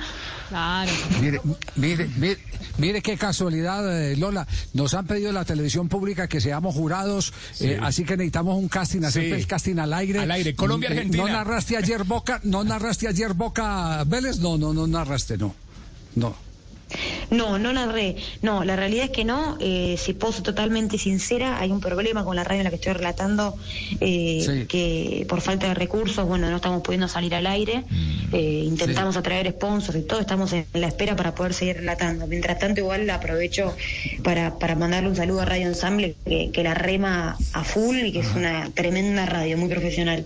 Claro. 0.49 0.91
Mire, 1.21 1.39
mire, 1.75 2.09
mire, 2.17 2.37
mire 2.79 3.01
qué 3.03 3.15
casualidad, 3.17 3.85
eh, 4.11 4.15
Lola. 4.17 4.47
Nos 4.73 4.95
han 4.95 5.05
pedido 5.05 5.31
la 5.31 5.45
televisión 5.45 5.87
pública 5.89 6.27
que 6.27 6.41
seamos 6.41 6.73
jurados, 6.73 7.31
eh, 7.59 7.77
así 7.79 8.03
que 8.03 8.17
necesitamos 8.17 8.57
un 8.57 8.67
casting, 8.67 9.03
hacer 9.03 9.25
Sí. 9.25 9.31
el 9.31 9.45
casting 9.45 9.77
al 9.77 9.93
aire. 9.93 10.19
Al 10.21 10.31
aire. 10.31 10.55
Colombia, 10.55 10.89
Eh, 10.89 10.93
Argentina. 10.93 11.23
¿No 11.23 11.29
narraste 11.29 11.77
ayer 11.77 12.03
Boca? 12.03 12.39
¿No 12.43 12.63
narraste 12.63 13.07
ayer 13.07 13.33
Boca 13.35 14.03
Vélez? 14.07 14.39
No, 14.39 14.57
no, 14.57 14.73
no 14.73 14.87
narraste, 14.87 15.37
no. 15.37 15.53
No. 16.15 16.35
No, 17.31 17.59
no 17.59 17.71
narré. 17.73 18.15
No, 18.41 18.63
la 18.63 18.75
realidad 18.75 19.05
es 19.05 19.11
que 19.11 19.23
no. 19.23 19.57
Eh, 19.59 19.95
si 19.97 20.13
puedo 20.13 20.33
ser 20.33 20.43
totalmente 20.43 20.97
sincera, 20.97 21.59
hay 21.59 21.71
un 21.71 21.79
problema 21.79 22.23
con 22.23 22.35
la 22.35 22.43
radio 22.43 22.61
en 22.61 22.63
la 22.63 22.69
que 22.69 22.77
estoy 22.77 22.93
relatando, 22.93 23.55
eh, 24.01 24.41
Sí. 24.45 24.65
que 24.67 25.25
por 25.29 25.41
falta 25.41 25.67
de 25.67 25.73
recursos, 25.75 26.25
bueno, 26.27 26.49
no 26.49 26.55
estamos 26.55 26.81
pudiendo 26.81 27.07
salir 27.07 27.35
al 27.35 27.45
aire. 27.47 27.83
Eh, 28.33 28.63
intentamos 28.65 29.15
atraer 29.17 29.49
sponsors 29.51 29.97
y 29.99 30.01
todo, 30.03 30.19
estamos 30.19 30.53
en 30.53 30.65
la 30.73 30.87
espera 30.87 31.15
para 31.15 31.35
poder 31.35 31.53
seguir 31.53 31.77
relatando. 31.77 32.25
Mientras 32.27 32.57
tanto, 32.59 32.81
igual 32.81 33.09
aprovecho 33.09 33.75
para, 34.23 34.57
para 34.57 34.75
mandarle 34.75 35.09
un 35.09 35.15
saludo 35.15 35.41
a 35.41 35.45
Radio 35.45 35.67
Ensamble, 35.67 36.15
que, 36.25 36.49
que 36.51 36.63
la 36.63 36.73
rema 36.73 37.37
a 37.53 37.63
full 37.63 37.97
y 37.97 38.11
que 38.11 38.19
es 38.19 38.35
una 38.35 38.69
tremenda 38.73 39.25
radio, 39.25 39.57
muy 39.57 39.69
profesional. 39.69 40.25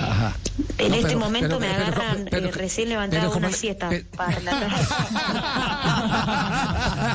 Ajá. 0.00 0.36
En 0.78 0.88
No, 0.90 0.94
este 0.96 1.08
pero- 1.08 1.18
momento 1.20 1.58
pero- 1.58 1.60
me 1.60 1.66
pero- 1.68 1.86
agarran 2.02 2.28
pero- 2.30 2.48
eh, 2.48 2.52
recién 2.52 2.88
levantada 2.88 3.28
una 3.30 3.52
siesta 3.52 3.90
para 4.16 4.30
relatar. 4.32 4.70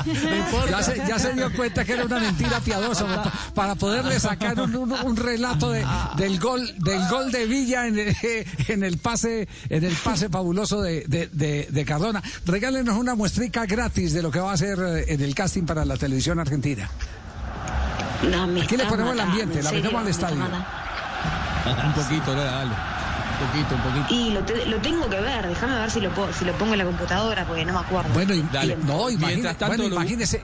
Ya 0.70 0.82
se, 0.82 0.96
ya 1.08 1.18
se 1.18 1.32
dio 1.34 1.52
cuenta 1.54 1.84
que 1.84 1.92
era 1.92 2.04
una 2.04 2.18
mentira 2.18 2.60
piadosa 2.60 3.04
pa- 3.06 3.32
para 3.54 3.74
poderle 3.74 4.18
sacar 4.20 4.60
un, 4.60 4.74
un- 4.74 4.92
un 4.92 5.16
relato 5.16 5.70
de- 5.70 5.84
del 6.16 6.38
gol 6.40 6.72
del 6.78 7.06
gol 7.08 7.30
de 7.30 7.46
Villa 7.46 7.86
en 7.86 7.98
el, 7.98 8.16
en 8.68 8.82
el 8.84 8.98
pase 8.98 9.48
en 9.68 9.84
el 9.84 9.94
pase 9.96 10.28
fabuloso 10.28 10.80
de, 10.82 11.04
de- 11.06 11.28
de- 11.32 11.68
de 11.70 11.84
Cardona. 11.84 12.22
Regálenos 12.46 12.96
una 12.96 13.14
muestrica 13.14 13.66
gratis 13.66 14.12
de 14.12 14.22
lo 14.22 14.30
que 14.30 14.40
va 14.40 14.50
a 14.50 14.54
hacer 14.54 14.78
eh, 14.80 15.04
en 15.08 15.20
el 15.20 15.34
casting 15.34 15.64
para 15.64 15.84
la 15.84 15.96
televisión 15.96 16.38
argentina. 16.40 16.88
No, 18.30 18.60
Aquí 18.62 18.76
le 18.76 18.86
ponemos 18.86 19.12
el 19.14 19.20
ambiente, 19.20 19.58
en 19.58 19.64
la 19.64 19.72
metemos 19.72 20.00
al 20.02 20.08
estadio. 20.08 20.36
Un 20.44 21.92
poquito, 21.92 22.34
dale. 22.34 22.70
Un 23.42 23.48
poquito, 23.48 23.74
un 23.74 23.80
poquito. 23.82 24.06
Y 24.14 24.30
lo, 24.30 24.40
te- 24.44 24.66
lo 24.66 24.76
tengo 24.78 25.08
que 25.08 25.20
ver, 25.20 25.46
déjame 25.48 25.78
ver 25.80 25.90
si 25.90 26.00
lo, 26.00 26.10
si 26.32 26.44
lo 26.44 26.52
pongo 26.54 26.72
en 26.74 26.78
la 26.78 26.84
computadora 26.84 27.44
porque 27.46 27.64
no 27.64 27.72
me 27.72 27.78
acuerdo. 27.80 28.10
Bueno, 28.14 28.34
y, 28.34 28.42
Dale. 28.52 28.74
y- 28.80 28.84
no, 28.86 29.10
imagine- 29.10 29.26
Mientras 29.26 29.56
tanto, 29.58 29.76
bueno, 29.76 29.88
lo- 29.88 29.96
imagínese. 30.00 30.42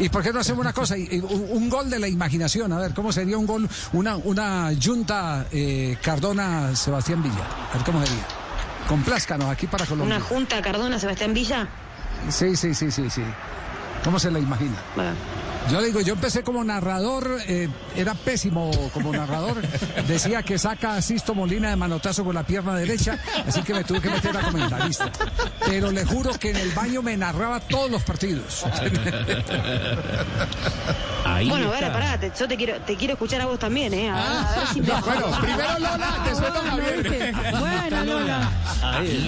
¿Y 0.00 0.10
por 0.10 0.22
qué 0.22 0.32
no 0.34 0.40
hacemos 0.40 0.60
una 0.60 0.72
cosa? 0.74 0.96
Un, 0.96 1.68
gol 1.70 1.88
de 1.88 1.98
la 1.98 2.08
imaginación. 2.08 2.70
A 2.74 2.78
ver, 2.78 2.92
¿cómo 2.92 3.10
sería 3.10 3.38
un 3.38 3.46
gol? 3.46 3.66
Una, 3.94 4.16
una 4.16 4.70
junta 4.84 5.46
eh, 5.50 5.96
Cardona-Sebastián 6.02 7.22
Villa. 7.22 7.42
A 7.72 7.76
ver 7.76 7.84
cómo 7.86 8.04
sería. 8.04 8.22
Complázcanos 8.86 9.50
aquí 9.50 9.66
para 9.66 9.86
Colombia. 9.86 10.16
Una 10.16 10.24
junta 10.24 10.60
Cardona 10.60 10.98
Sebastián 10.98 11.32
Villa. 11.32 11.66
Sí, 12.28 12.54
sí, 12.56 12.74
sí, 12.74 12.90
sí, 12.90 13.08
sí. 13.08 13.22
¿Cómo 14.04 14.18
se 14.18 14.30
la 14.30 14.38
imagina? 14.38 14.76
Bueno, 14.94 15.12
Yo 15.70 15.82
digo, 15.82 16.00
yo 16.00 16.14
empecé 16.14 16.42
como 16.42 16.64
narrador, 16.64 17.38
eh, 17.46 17.68
era 17.94 18.14
pésimo 18.14 18.70
como 18.92 19.12
narrador. 19.12 19.60
Decía 20.08 20.42
que 20.42 20.58
saca 20.58 20.96
a 20.96 21.02
Sisto 21.02 21.34
Molina 21.34 21.70
de 21.70 21.76
manotazo 21.76 22.24
con 22.24 22.34
la 22.34 22.42
pierna 22.42 22.74
derecha, 22.74 23.18
así 23.46 23.62
que 23.62 23.74
me 23.74 23.84
tuve 23.84 24.00
que 24.00 24.10
meter 24.10 24.36
a 24.36 24.40
comentarista. 24.40 25.10
Pero 25.66 25.90
le 25.90 26.04
juro 26.04 26.30
que 26.38 26.50
en 26.50 26.56
el 26.56 26.70
baño 26.70 27.02
me 27.02 27.16
narraba 27.16 27.60
todos 27.60 27.90
los 27.90 28.02
partidos. 28.02 28.64
bueno 31.46 31.68
a 31.68 31.80
ver, 31.80 31.92
pará, 31.92 32.18
te- 32.18 32.32
yo 32.38 32.48
te 32.48 32.56
quiero, 32.56 32.80
te 32.80 32.96
quiero 32.96 33.12
escuchar 33.14 33.40
a 33.40 33.46
vos 33.46 33.58
también, 33.58 33.92
¿eh? 33.94 34.10
A 34.10 34.14
ver, 34.14 34.22
a 34.24 34.54
ver 34.58 34.66
si 34.72 34.80
me- 34.80 34.88
Bueno, 35.00 35.40
primero 35.40 35.78
Lola, 35.78 36.22
después 36.24 36.54
Don 36.54 36.66
Javier. 36.66 37.34
Bueno, 37.58 38.04
Lola. 38.04 38.50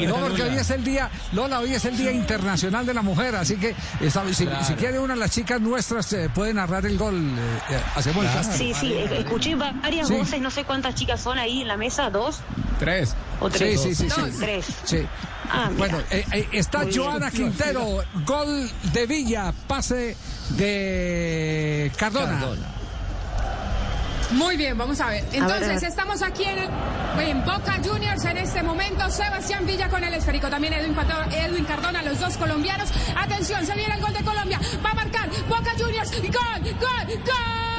No, 0.08 0.14
porque 0.16 0.42
hoy 0.42 0.56
es 0.56 0.70
el 0.70 0.84
día, 0.84 1.10
Lola, 1.32 1.60
hoy 1.60 1.74
es 1.74 1.84
el 1.84 1.96
Día 1.96 2.12
Internacional 2.12 2.86
de 2.86 2.94
la 2.94 3.02
Mujer, 3.02 3.34
así 3.36 3.56
que 3.56 3.74
esta- 4.00 4.24
si, 4.32 4.48
si 4.66 4.74
quiere 4.74 4.98
una 4.98 5.14
de 5.14 5.20
las 5.20 5.30
chicas 5.30 5.60
nuestras 5.60 6.12
eh, 6.12 6.30
puede 6.34 6.54
narrar 6.54 6.86
el 6.86 6.96
gol, 6.98 7.16
eh, 7.16 7.58
eh, 7.74 7.80
hacemos 7.94 8.24
el 8.24 8.32
casting. 8.32 8.56
Sí, 8.58 8.74
sí, 8.74 8.92
eh, 8.92 9.08
escuché 9.20 9.54
va- 9.54 9.72
varias 9.72 10.08
Sí. 10.08 10.14
voces, 10.14 10.40
no 10.40 10.50
sé 10.50 10.64
cuántas 10.64 10.94
chicas 10.94 11.20
son 11.20 11.38
ahí 11.38 11.62
en 11.62 11.68
la 11.68 11.76
mesa, 11.76 12.10
dos 12.10 12.40
Tres. 12.78 13.14
o 13.40 13.50
Sí, 13.50 13.58
tres. 13.58 13.80
sí, 13.82 13.94
sí, 13.94 14.10
sí. 14.10 14.20
Tres. 14.38 14.66
Sí. 14.84 15.06
Ah. 15.52 15.70
Bueno, 15.76 15.98
eh, 16.10 16.24
eh, 16.32 16.48
está 16.52 16.78
Muy 16.78 16.88
bien. 16.90 17.02
Joana 17.02 17.30
Quintero, 17.30 18.04
gol 18.24 18.70
de 18.92 19.06
Villa, 19.06 19.52
pase 19.66 20.16
de 20.50 21.90
Cardona. 21.96 22.40
Muy 24.32 24.56
bien, 24.56 24.78
vamos 24.78 25.00
a 25.00 25.08
ver. 25.08 25.24
Entonces, 25.32 25.68
a 25.68 25.74
ver. 25.74 25.84
estamos 25.84 26.22
aquí 26.22 26.44
en, 26.44 26.58
en 27.20 27.44
Boca 27.44 27.78
Juniors 27.84 28.24
en 28.26 28.36
este 28.36 28.62
momento. 28.62 29.10
Sebastián 29.10 29.66
Villa 29.66 29.88
con 29.88 30.04
el 30.04 30.14
esférico. 30.14 30.48
También 30.48 30.72
Edwin, 30.72 30.94
Pato- 30.94 31.32
Edwin 31.32 31.64
Cardona, 31.64 32.00
los 32.02 32.20
dos 32.20 32.36
colombianos. 32.36 32.90
Atención, 33.16 33.66
se 33.66 33.74
viene 33.74 33.94
el 33.96 34.00
gol 34.00 34.12
de 34.12 34.22
Colombia. 34.22 34.60
Va 34.84 34.90
a 34.90 34.94
marcar 34.94 35.28
Boca 35.48 35.72
Juniors. 35.76 36.12
¡Gol! 36.12 36.20
¡Gol! 36.30 37.20
¡Golazo 37.24 37.69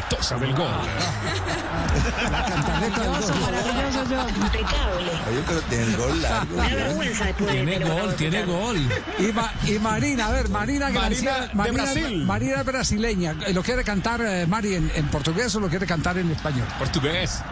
Cantaletosa 0.00 0.36
del 0.38 0.54
gol. 0.54 0.66
La 2.30 2.44
cantaleta 2.44 3.00
del 3.00 3.10
gol. 3.10 3.40
Maravilloso 3.40 4.10
yo. 4.10 4.28
Impecable. 4.28 5.10
Oye, 5.28 5.42
pero 5.46 5.60
tiene 5.62 5.84
el 5.84 5.96
gol 5.96 6.22
largo. 6.22 6.56
Me 6.56 6.62
da 6.70 6.74
vergüenza 6.84 7.24
Tiene 7.32 7.78
gol, 7.80 8.14
tiene 8.16 8.44
gol. 8.44 8.76
Y, 9.18 9.32
Ma- 9.32 9.52
y 9.66 9.78
Marina, 9.78 10.26
a 10.26 10.30
ver, 10.32 10.48
Marina 10.48 10.90
García. 10.90 11.50
Marina 11.54 11.64
de 11.64 11.72
Brasil. 12.00 12.24
Marina 12.24 12.56
es 12.60 12.64
brasileña. 12.64 13.34
Eh, 13.46 13.52
¿Lo 13.52 13.62
quiere 13.62 13.84
cantar, 13.84 14.20
eh, 14.22 14.46
Mari, 14.46 14.74
en, 14.74 14.90
en 14.94 15.08
portugués 15.08 15.54
o 15.56 15.60
lo 15.60 15.68
quiere 15.68 15.86
cantar 15.86 16.16
en 16.18 16.30
español? 16.30 16.66
Portugués. 16.78 17.42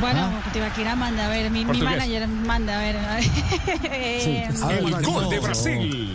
Bueno, 0.00 0.30
Tibaquira 0.52 0.96
manda, 0.96 1.26
a 1.26 1.28
ver, 1.28 1.50
mi, 1.50 1.64
mi 1.64 1.82
manager 1.82 2.26
manda, 2.28 2.76
a 2.76 2.78
ver. 2.78 2.96
a 2.98 3.14
ver. 3.16 3.24
Eh, 3.84 4.48
A 4.62 4.66
ver, 4.68 4.78
El 4.78 5.02
gol 5.04 5.28
de. 5.28 5.40
Brasil. 5.40 6.14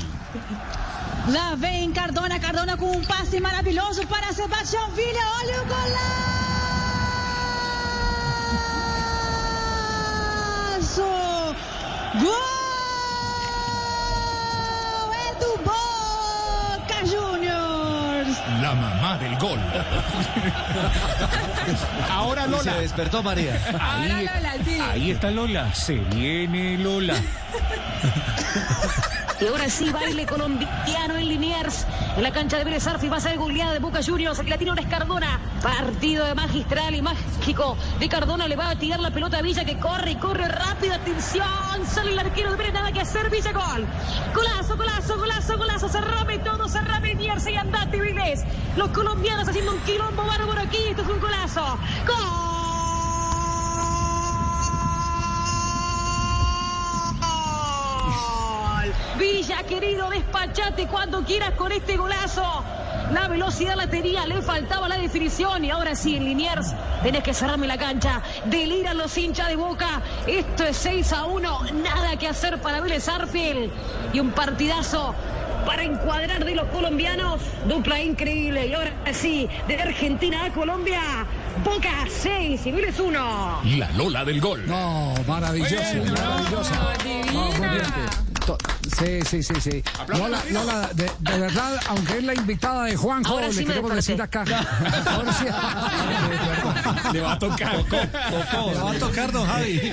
Lá 1.27 1.55
vem 1.55 1.91
Cardona, 1.91 2.39
Cardona 2.39 2.77
com 2.77 2.91
um 2.91 3.03
passe 3.03 3.39
maravilhoso 3.39 4.05
para 4.07 4.31
Sebastião 4.31 4.89
Villa. 4.91 5.21
Olha 5.41 5.61
o 5.61 5.65
golaço! 10.75 11.01
Gol! 12.21 12.35
É 15.13 15.33
do 15.39 15.57
Boca 15.63 17.05
Juniors! 17.05 18.37
La 18.61 18.75
mamá 18.75 19.17
del 19.17 19.35
gol. 19.37 19.57
Ahora 22.11 22.43
Se 22.43 22.49
Lola. 22.49 22.73
despertó 22.81 23.23
María. 23.23 23.59
Ahora 23.79 24.21
Lola, 24.21 24.53
sí. 24.63 24.79
Ahí 24.79 25.11
está 25.11 25.31
Lola. 25.31 25.73
Se 25.73 25.95
viene 25.95 26.77
Lola. 26.77 27.15
Y 29.41 29.47
ahora 29.47 29.69
sí, 29.69 29.89
baile 29.89 30.25
colombiano 30.25 31.17
en 31.17 31.27
Liniers. 31.27 31.85
En 32.15 32.23
la 32.23 32.31
cancha 32.31 32.57
de 32.57 32.63
Vélez 32.63 32.87
Arfi 32.87 33.09
va 33.09 33.17
a 33.17 33.19
ser 33.19 33.37
goleada 33.37 33.73
de 33.73 33.79
Boca 33.79 33.99
Juniors. 34.01 34.39
Aquí 34.39 34.49
la 34.49 34.57
tiene 34.57 34.79
es 34.79 34.87
Cardona. 34.87 35.39
Partido 35.61 36.25
de 36.25 36.35
magistral 36.35 36.95
y 36.95 37.01
mágico 37.01 37.75
de 37.99 38.07
Cardona. 38.07 38.47
Le 38.47 38.55
va 38.55 38.69
a 38.69 38.75
tirar 38.77 38.99
la 39.01 39.11
pelota 39.11 39.39
a 39.39 39.41
Villa 39.41 39.65
que 39.65 39.77
corre 39.77 40.11
y 40.11 40.15
corre 40.15 40.47
rápido. 40.47 40.93
Atención. 40.95 41.45
Sale 41.85 42.13
el 42.13 42.19
arquero 42.19 42.51
de 42.51 42.57
Vélez. 42.57 42.73
Nada 42.73 42.93
que 42.93 43.01
hacer. 43.01 43.29
Villa 43.29 43.51
gol. 43.51 43.85
Golazo, 44.33 44.77
golazo, 44.77 45.17
golazo, 45.17 45.57
golazo. 45.57 45.89
Cerrame 45.89 46.39
todo. 46.39 46.69
Cerrame 46.69 47.15
Liniers 47.15 47.45
y 47.47 47.55
andate 47.55 47.99
Vélez. 47.99 48.45
Los 48.77 48.89
colombianos 48.89 49.49
haciendo 49.49 49.73
un 49.73 49.79
quilombo 49.81 50.25
bárbaro 50.25 50.61
aquí. 50.61 50.77
Esto 50.89 51.01
es 51.01 51.09
un 51.09 51.19
golazo. 51.19 51.77
¡Gol! 52.07 52.44
Villa, 59.17 59.63
querido, 59.63 60.09
despachate 60.09 60.87
cuando 60.87 61.23
quieras 61.23 61.51
con 61.51 61.71
este 61.71 61.95
golazo. 61.95 62.43
La 63.11 63.27
velocidad 63.27 63.75
la 63.75 63.87
tenía, 63.87 64.25
le 64.25 64.41
faltaba 64.41 64.89
la 64.89 64.97
definición 64.97 65.63
y 65.63 65.69
ahora 65.69 65.95
sí, 65.95 66.17
en 66.17 66.25
Liniers 66.25 66.73
tenés 67.03 67.23
que 67.23 67.33
cerrarme 67.33 67.67
la 67.67 67.77
cancha. 67.77 68.21
Deliran 68.45 68.97
los 68.97 69.17
hinchas 69.17 69.47
de 69.47 69.55
Boca. 69.55 70.01
Esto 70.27 70.63
es 70.63 70.77
6 70.77 71.13
a 71.13 71.25
1, 71.25 71.59
nada 71.83 72.17
que 72.17 72.27
hacer 72.27 72.59
para 72.61 72.81
Vélez 72.81 73.07
Arfield. 73.07 73.71
Y 74.11 74.19
un 74.19 74.31
partidazo 74.31 75.13
para 75.65 75.83
encuadrar 75.83 76.43
de 76.43 76.55
los 76.55 76.67
colombianos. 76.69 77.41
Dupla 77.67 78.01
increíble. 78.01 78.67
Y 78.67 78.73
ahora 78.73 78.91
sí, 79.13 79.47
de 79.67 79.81
Argentina 79.81 80.45
a 80.45 80.51
Colombia. 80.51 81.01
Boca 81.63 82.05
6 82.09 82.65
y 82.65 82.71
Vélez 82.71 82.99
1. 82.99 83.61
La 83.77 83.91
Lola 83.91 84.25
del 84.25 84.41
gol. 84.41 84.65
No, 84.67 85.13
maravilloso, 85.27 85.75
maravilloso. 85.75 86.73
No, 87.33 88.24
Sí, 88.97 89.19
sí, 89.29 89.43
sí, 89.43 89.53
sí. 89.59 89.83
Lola, 90.07 90.41
Lola, 90.51 90.89
de, 90.93 91.11
de 91.19 91.39
verdad, 91.39 91.79
aunque 91.89 92.17
es 92.17 92.23
la 92.23 92.33
invitada 92.33 92.85
de 92.85 92.95
Juanjo, 92.95 93.33
Ahora 93.33 93.47
le 93.47 93.53
sí 93.53 93.65
queremos 93.65 93.93
decir 93.93 94.21
acá. 94.21 94.45
Ahora 95.05 95.33
sí. 95.33 95.45
Le 97.11 97.19
va 97.21 97.33
a 97.33 97.39
tocar. 97.39 97.75
Le 97.75 98.79
va 98.79 98.91
a 98.91 98.99
tocar, 98.99 99.31
don 99.33 99.45
Javi. 99.45 99.81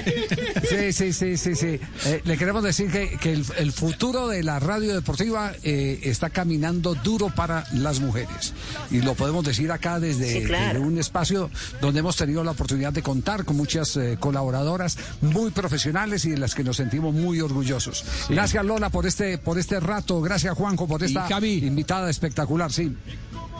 Sí, 0.73 0.93
sí, 0.93 1.12
sí, 1.12 1.37
sí, 1.37 1.55
sí. 1.55 1.81
Eh, 2.07 2.23
le 2.25 2.37
queremos 2.38 2.62
decir 2.62 2.91
que, 2.91 3.17
que 3.19 3.33
el, 3.33 3.45
el 3.59 3.73
futuro 3.73 4.29
de 4.29 4.43
la 4.43 4.59
radio 4.59 4.95
deportiva 4.95 5.52
eh, 5.62 6.00
está 6.05 6.31
caminando 6.31 6.95
duro 6.95 7.29
para 7.35 7.64
las 7.73 8.00
mujeres. 8.00 8.55
Y 8.91 9.00
lo 9.00 9.14
podemos 9.14 9.45
decir 9.45 9.71
acá 9.71 10.00
desde, 10.00 10.41
Sí, 10.41 10.47
claro. 10.47 10.75
desde 10.81 10.87
un 10.87 10.99
espacio 10.99 11.50
donde 11.81 12.00
hemos 12.00 12.17
tenido 12.17 12.43
la 12.45 12.52
oportunidad 12.52 12.93
de 12.93 13.02
contar 13.02 13.45
con 13.45 13.57
muchas 13.57 13.97
eh, 13.97 14.17
colaboradoras 14.19 14.97
muy 15.21 15.50
profesionales 15.50 16.25
y 16.25 16.31
de 16.31 16.38
las 16.38 16.55
que 16.55 16.64
nos 16.64 16.76
sentimos 16.76 17.14
muy 17.14 17.41
orgullosos. 17.41 18.05
Gracias 18.29 18.64
Lola 18.64 18.91
por 18.91 19.07
este, 19.07 19.38
por 19.38 19.59
este 19.59 19.81
rato, 19.81 20.21
gracias 20.21 20.55
Juanjo 20.55 20.87
por 20.87 21.02
esta 21.02 21.26
invitada 21.41 22.11
espectacular, 22.11 22.73
sí. 22.73 22.95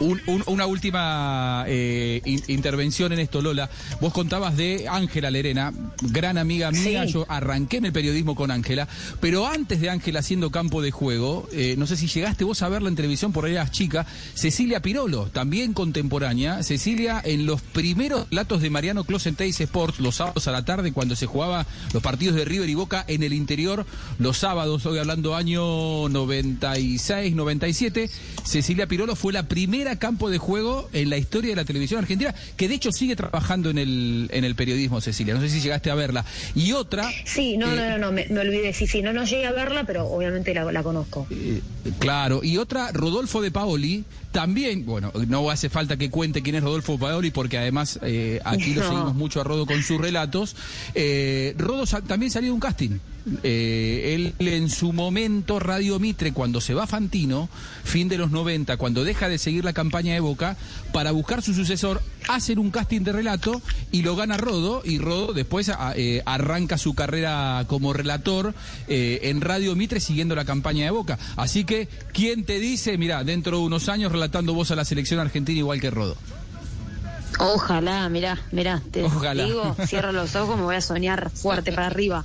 Un- 0.01 0.21
un- 0.27 0.43
una 0.47 0.67
última 0.67 1.65
eh, 1.69 2.21
in- 2.25 2.43
intervención 2.49 3.13
en 3.13 3.19
esto, 3.21 3.41
Lola. 3.43 3.71
Vos 4.01 4.13
contabas 4.13 4.57
de 4.57 4.87
Ángela 4.89 5.31
Lerena, 5.31 5.73
gran 6.03 6.39
amiga 6.39 6.71
mía. 6.71 7.05
Sí. 7.07 7.13
Yo 7.13 7.27
arranqué 7.29 7.77
en 7.77 7.85
el 7.87 7.93
periodismo 7.93 8.35
con 8.35 8.51
Ángela, 8.51 8.89
pero 9.21 9.47
antes 9.47 9.81
de 9.81 9.91
Ángela 9.91 10.21
haciendo 10.21 10.51
campo 10.51 10.83
de 10.83 10.91
juego, 10.91 11.49
eh, 11.53 11.75
no 11.79 11.87
sé 11.87 11.97
si 11.97 12.07
llegaste 12.09 12.45
vos 12.45 12.63
a 12.63 12.69
verla 12.69 12.89
en 12.89 12.97
televisión 12.97 13.33
por 13.33 13.45
ahí 13.45 13.53
eras 13.53 13.71
chica, 13.71 14.07
Cecilia 14.35 14.81
Pirolo, 14.81 15.27
también 15.27 15.73
contemporánea. 15.73 16.63
Cecilia 16.63 17.21
en 17.25 17.47
los 17.47 17.61
primeros 17.63 18.27
platos 18.27 18.61
de 18.63 18.71
Mariano 18.71 19.05
Clos 19.05 19.27
en 19.27 19.35
Teis 19.37 19.61
Sports, 19.61 20.01
los 20.01 20.17
sábados 20.17 20.49
a 20.49 20.53
la 20.53 20.65
tarde, 20.65 20.93
cuando 20.93 21.15
se 21.17 21.27
jugaba 21.27 21.67
los 21.93 22.03
partidos 22.03 22.35
de 22.37 22.45
River 22.45 22.69
y 22.69 22.75
Boca 22.75 23.05
en 23.07 23.23
el 23.23 23.33
interior, 23.33 23.87
los 24.19 24.39
sábados, 24.39 24.85
hoy 24.87 24.99
hablando 24.99 25.35
año 25.37 26.09
96, 26.09 27.35
97, 27.35 28.11
Cecilia 28.45 28.87
Pirolo 28.87 29.15
fue 29.17 29.33
la 29.33 29.45
primera 29.45 29.82
campo 29.99 30.31
de 30.31 30.39
juego 30.39 30.89
en 30.93 31.11
la 31.11 31.17
historia 31.19 31.51
de 31.51 31.57
la 31.57 31.65
televisión 31.65 31.99
argentina, 32.01 32.35
que 32.57 32.69
de 32.69 32.75
hecho 32.75 32.91
sigue 32.93 33.17
trabajando 33.17 33.71
en 33.71 33.79
el, 33.79 34.29
en 34.33 34.45
el 34.45 34.55
periodismo, 34.55 35.01
Cecilia. 35.01 35.35
No 35.35 35.41
sé 35.41 35.49
si 35.49 35.61
llegaste 35.61 35.91
a 35.91 35.95
verla. 35.95 36.25
Y 36.55 36.73
otra... 36.73 37.11
Sí, 37.25 37.57
no, 37.57 37.73
eh, 37.73 37.77
no, 37.77 37.89
no, 37.91 37.99
no, 37.99 38.13
me, 38.13 38.27
me 38.29 38.41
olvidé. 38.41 38.73
Sí, 38.73 38.87
sí, 38.87 39.03
no, 39.03 39.13
no 39.13 39.25
llegué 39.25 39.47
a 39.47 39.53
verla, 39.53 39.85
pero 39.85 40.07
obviamente 40.07 40.55
la, 40.55 40.71
la 40.73 40.83
conozco. 40.83 41.27
Eh, 41.31 41.61
Claro, 41.99 42.41
y 42.45 42.59
otra, 42.59 42.91
Rodolfo 42.93 43.43
de 43.43 43.51
Paoli, 43.51 44.05
también, 44.31 44.87
bueno, 44.87 45.13
no 45.29 45.51
hace 45.51 45.69
falta 45.69 45.97
que 45.97 46.11
cuente 46.11 46.41
quién 46.43 46.55
es 46.57 46.63
Rodolfo 46.63 46.97
Paoli, 46.99 47.31
porque 47.33 47.59
además 47.59 47.99
eh, 48.03 48.41
aquí 48.45 48.73
lo 48.75 48.83
No. 48.83 48.89
seguimos 48.89 49.15
mucho 49.15 49.41
a 49.41 49.45
Rodo 49.45 49.67
con 49.67 49.83
sus 49.83 50.01
relatos. 50.01 50.57
Eh, 50.95 51.55
Rodo 51.59 51.85
sa- 51.87 52.01
también 52.03 52.31
salió 52.31 52.49
de 52.51 52.55
un 52.55 52.61
casting. 52.61 52.99
Eh, 53.45 54.15
él 54.41 54.49
en 54.49 54.69
su 54.69 54.93
momento, 54.93 55.61
Radio 55.61 55.99
Mitre, 56.01 56.33
cuando 56.33 56.61
se 56.61 56.75
va 56.75 56.87
Fantino, 56.89 57.49
fin 57.85 58.09
de 58.09 58.19
los 58.19 58.31
90, 58.33 58.77
cuando 58.79 59.05
deja 59.05 59.29
de 59.29 59.39
seguir 59.39 59.65
la 59.65 59.73
campaña 59.73 60.13
de 60.15 60.21
Boca, 60.21 60.57
para 60.93 61.13
buscar 61.13 61.41
su 61.43 61.55
sucesor, 61.55 62.03
hacen 62.29 62.59
un 62.59 62.71
casting 62.73 63.03
de 63.03 63.13
relato 63.13 63.63
y 63.93 64.03
lo 64.03 64.17
gana 64.17 64.37
Rodo, 64.39 64.83
y 64.85 64.99
Rodo 64.99 65.33
después 65.33 65.69
a- 65.69 65.93
eh, 65.97 66.23
arranca 66.27 66.79
su 66.79 66.95
carrera 66.95 67.65
como 67.69 67.93
relator 67.93 68.55
eh, 68.89 69.21
en 69.25 69.41
Radio 69.41 69.77
Mitre 69.77 70.01
siguiendo 70.01 70.35
la 70.35 70.45
campaña 70.45 70.85
de 70.85 70.91
Boca. 70.91 71.19
Así 71.37 71.65
que, 71.65 71.89
¿quién 72.13 72.45
te 72.45 72.59
dice, 72.59 72.99
mira, 72.99 73.23
dentro 73.23 73.59
de 73.59 73.63
unos 73.65 73.89
años 73.89 74.11
relatando 74.11 74.53
vos 74.55 74.71
a 74.73 74.77
la 74.77 74.85
selección 74.85 75.21
argentina 75.21 75.59
igual 75.61 75.81
que 75.81 75.91
Rodo? 75.91 76.17
Ojalá, 77.39 78.09
mirá, 78.09 78.41
mirá, 78.53 78.83
te 78.91 79.05
Ojalá. 79.05 79.45
digo, 79.45 79.75
cierro 79.87 80.13
los 80.13 80.37
ojos, 80.37 80.57
me 80.57 80.65
voy 80.65 80.77
a 80.77 80.81
soñar 80.81 81.31
fuerte 81.31 81.73
para 81.73 81.87
arriba. 81.87 82.25